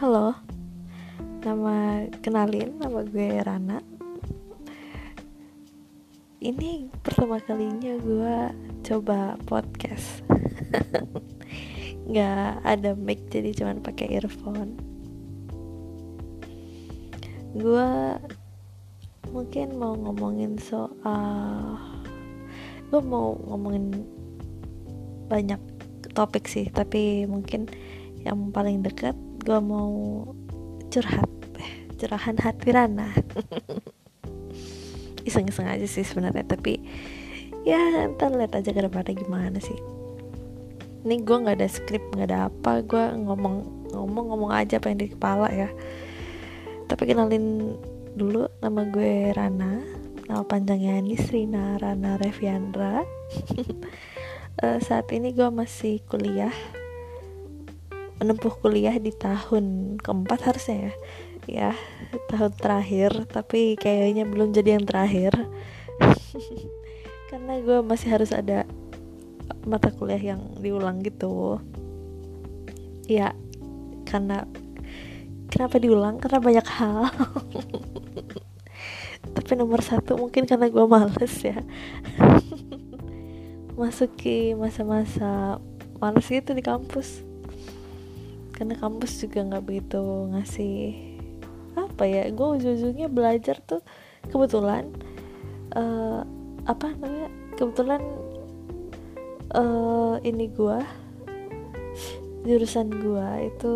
Halo, 0.00 0.32
nama 1.44 2.08
kenalin, 2.24 2.72
nama 2.80 3.04
gue 3.04 3.36
Rana. 3.44 3.84
Ini 6.40 6.88
pertama 7.04 7.36
kalinya 7.36 8.00
gue 8.00 8.36
coba 8.80 9.36
podcast. 9.44 10.24
Gak 12.16 12.64
ada 12.64 12.96
mic 12.96 13.28
jadi 13.28 13.52
cuman 13.52 13.84
pakai 13.84 14.16
earphone. 14.16 14.80
Gue 17.52 18.16
mungkin 19.28 19.76
mau 19.76 19.92
ngomongin 20.00 20.56
soal, 20.56 21.76
gue 22.88 23.04
mau 23.04 23.36
ngomongin 23.36 24.08
banyak 25.28 25.60
topik 26.16 26.48
sih, 26.48 26.72
tapi 26.72 27.28
mungkin 27.28 27.68
yang 28.24 28.48
paling 28.48 28.80
dekat 28.80 29.12
gue 29.50 29.58
mau 29.58 30.30
curhat 30.94 31.26
curahan 31.98 32.38
hati 32.38 32.70
Rana. 32.70 33.10
Iseng-iseng 35.26 35.66
aja 35.66 35.90
sih 35.90 36.06
sebenarnya 36.06 36.46
tapi 36.54 36.78
ya 37.66 38.06
ntar 38.14 38.30
lihat 38.30 38.54
aja 38.54 38.70
ke 38.70 38.78
depannya 38.78 39.18
gimana 39.18 39.58
sih. 39.58 39.74
Ini 41.02 41.26
gue 41.26 41.36
nggak 41.42 41.58
ada 41.58 41.66
skrip 41.66 41.98
nggak 42.14 42.30
ada 42.30 42.46
apa 42.46 42.78
gue 42.86 43.04
ngomong 43.26 43.90
ngomong 43.90 44.24
ngomong 44.30 44.50
aja 44.54 44.78
apa 44.78 44.94
yang 44.94 45.02
di 45.02 45.10
kepala 45.10 45.50
ya. 45.50 45.66
Tapi 46.86 47.10
kenalin 47.10 47.74
dulu 48.14 48.46
nama 48.62 48.86
gue 48.86 49.34
Rana 49.34 49.82
nama 50.30 50.46
panjangnya 50.46 51.02
Nisrina 51.02 51.74
Rana 51.82 52.22
Reviandra. 52.22 53.02
Uh, 54.62 54.78
saat 54.86 55.10
ini 55.10 55.34
gue 55.34 55.50
masih 55.50 55.98
kuliah 56.06 56.54
menempuh 58.20 58.52
kuliah 58.60 59.00
di 59.00 59.16
tahun 59.16 59.96
keempat 59.96 60.40
harusnya 60.44 60.76
ya. 60.76 60.92
Ya 61.48 61.70
tahun 62.28 62.52
terakhir 62.60 63.26
tapi 63.32 63.80
kayaknya 63.80 64.28
belum 64.28 64.52
jadi 64.52 64.76
yang 64.76 64.84
terakhir. 64.84 65.32
Karena 67.32 67.56
gue 67.64 67.80
masih 67.80 68.12
harus 68.12 68.30
ada 68.36 68.68
mata 69.64 69.88
kuliah 69.88 70.36
yang 70.36 70.60
diulang 70.60 71.00
gitu. 71.00 71.58
Ya 73.08 73.32
karena 74.04 74.46
kenapa 75.48 75.80
diulang? 75.80 76.20
Karena 76.20 76.38
banyak 76.38 76.66
hal. 76.66 77.08
Tapi 79.36 79.52
nomor 79.56 79.80
satu 79.84 80.16
mungkin 80.16 80.44
karena 80.44 80.68
gue 80.68 80.84
males 80.84 81.34
ya. 81.40 81.60
Masuki 83.80 84.52
masa-masa 84.58 85.62
males 86.02 86.26
gitu 86.26 86.52
di 86.52 86.64
kampus 86.64 87.29
karena 88.60 88.76
kampus 88.76 89.24
juga 89.24 89.40
nggak 89.40 89.64
begitu 89.64 90.04
ngasih 90.36 90.76
apa 91.80 92.04
ya 92.04 92.28
gue 92.28 92.46
ujung-ujungnya 92.60 93.08
belajar 93.08 93.56
tuh 93.64 93.80
kebetulan 94.28 94.92
uh, 95.72 96.20
apa 96.68 96.92
namanya 96.92 97.32
kebetulan 97.56 98.04
uh, 99.56 100.20
ini 100.20 100.52
gue 100.52 100.78
jurusan 102.44 102.88
gue 102.88 103.28
itu 103.52 103.74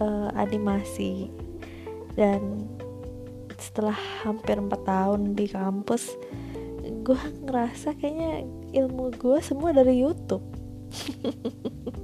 uh, 0.00 0.28
animasi. 0.36 1.28
Dan 2.16 2.66
setelah 3.60 3.96
hampir 4.24 4.56
4 4.56 4.72
tahun 4.82 5.20
di 5.36 5.46
kampus 5.46 6.16
gue 7.04 7.20
ngerasa 7.44 7.92
kayaknya 7.96 8.44
ilmu 8.72 9.12
gue 9.14 9.38
semua 9.44 9.70
dari 9.76 10.00
YouTube 10.00 10.42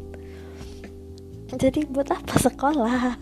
jadi 1.57 1.89
buat 1.89 2.13
apa 2.13 2.37
sekolah? 2.37 3.17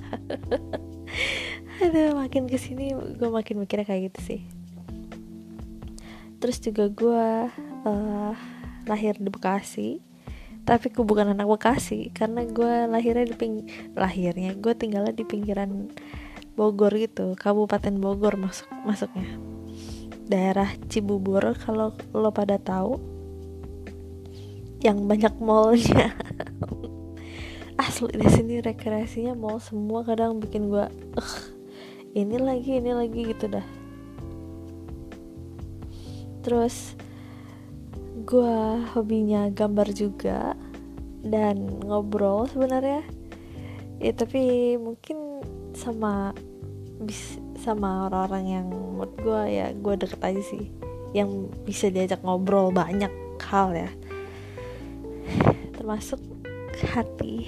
Aduh 1.82 2.18
makin 2.18 2.46
ke 2.50 2.58
sini 2.58 2.94
gue 2.94 3.30
makin 3.30 3.62
mikirnya 3.62 3.86
kayak 3.86 4.12
gitu 4.12 4.20
sih. 4.34 4.40
Terus 6.42 6.60
juga 6.60 6.90
gue 6.90 7.26
uh, 7.88 8.32
lahir 8.84 9.16
di 9.16 9.30
Bekasi 9.32 9.90
tapi 10.64 10.88
gue 10.88 11.04
bukan 11.04 11.36
anak 11.36 11.48
Bekasi 11.48 12.08
karena 12.10 12.44
gue 12.48 12.88
lahirnya 12.88 13.28
di 13.28 13.36
ping 13.36 13.68
lahirnya 13.92 14.56
gue 14.56 14.72
tinggalnya 14.72 15.12
di 15.12 15.24
pinggiran 15.24 15.92
Bogor 16.54 16.94
gitu 16.94 17.34
Kabupaten 17.34 17.98
Bogor 17.98 18.38
masuk 18.38 18.68
masuknya. 18.86 19.28
Daerah 20.24 20.72
Cibubur 20.88 21.52
kalau 21.60 21.92
lo 22.16 22.30
pada 22.32 22.56
tahu 22.56 22.96
yang 24.80 25.04
banyak 25.04 25.32
mallnya 25.40 26.16
asli 27.94 28.10
di 28.10 28.26
sini 28.26 28.54
rekreasinya 28.58 29.38
mau 29.38 29.62
semua 29.62 30.02
kadang 30.02 30.42
bikin 30.42 30.66
gue 30.66 30.82
uh, 31.14 31.34
ini 32.18 32.42
lagi 32.42 32.82
ini 32.82 32.90
lagi 32.90 33.22
gitu 33.22 33.46
dah. 33.46 33.62
Terus 36.42 36.98
gue 38.26 38.82
hobinya 38.98 39.46
gambar 39.46 39.94
juga 39.94 40.58
dan 41.22 41.70
ngobrol 41.86 42.50
sebenarnya. 42.50 43.06
Ya 44.02 44.10
tapi 44.10 44.74
mungkin 44.74 45.46
sama 45.78 46.34
bis 46.98 47.38
sama 47.62 48.10
orang-orang 48.10 48.58
yang 48.58 48.66
menurut 48.74 49.14
gue 49.22 49.42
ya 49.54 49.70
gue 49.70 49.94
deket 49.94 50.18
aja 50.18 50.42
sih 50.42 50.66
yang 51.14 51.46
bisa 51.62 51.94
diajak 51.94 52.18
ngobrol 52.26 52.74
banyak 52.74 53.14
hal 53.38 53.70
ya. 53.70 53.90
Termasuk 55.78 56.18
hati 56.90 57.46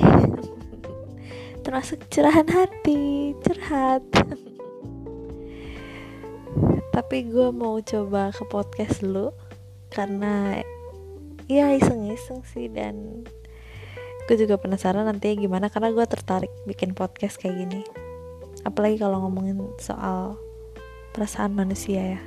termasuk 1.66 1.98
curahan 2.06 2.46
hati 2.46 3.34
curhat 3.42 4.06
tapi 6.94 7.26
gue 7.26 7.50
mau 7.50 7.82
coba 7.82 8.30
ke 8.30 8.46
podcast 8.46 9.02
dulu 9.02 9.34
karena 9.90 10.62
ya 11.50 11.74
iseng-iseng 11.74 12.46
sih 12.46 12.70
dan 12.70 13.26
gue 14.26 14.36
juga 14.38 14.58
penasaran 14.58 15.06
nanti 15.06 15.34
gimana 15.38 15.70
karena 15.70 15.94
gue 15.94 16.06
tertarik 16.06 16.50
bikin 16.66 16.96
podcast 16.96 17.38
kayak 17.38 17.62
gini. 17.62 17.86
Apalagi 18.66 18.98
kalau 18.98 19.22
ngomongin 19.22 19.60
soal 19.78 20.34
perasaan 21.14 21.54
manusia 21.54 22.18
ya. 22.18 22.20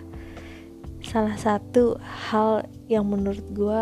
Salah 1.04 1.36
satu 1.36 2.00
hal 2.00 2.64
yang 2.88 3.04
menurut 3.04 3.44
gue 3.52 3.82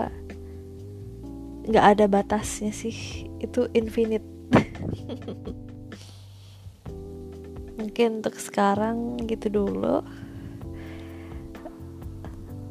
nggak 1.67 1.85
ada 1.93 2.05
batasnya 2.09 2.73
sih 2.73 3.27
itu 3.43 3.69
infinite 3.75 4.36
mungkin 7.77 8.21
untuk 8.21 8.35
sekarang 8.41 9.21
gitu 9.29 9.49
dulu. 9.49 10.01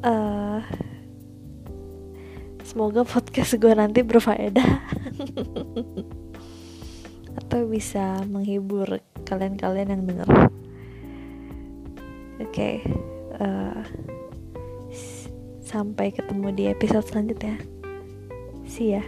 Uh, 0.03 0.61
semoga 2.63 3.07
podcast 3.07 3.57
gue 3.57 3.73
nanti 3.73 4.03
berfaedah. 4.03 4.67
Atau 7.43 7.71
bisa 7.71 8.21
menghibur 8.27 8.99
kalian-kalian 9.23 9.95
yang 9.95 10.03
denger. 10.05 10.29
Oke 12.37 12.53
okay, 12.53 12.75
uh, 13.41 13.81
sampai 15.65 16.13
ketemu 16.13 16.47
di 16.53 16.63
episode 16.69 17.07
selanjutnya. 17.07 17.57
See 18.67 18.95
ya. 18.95 19.03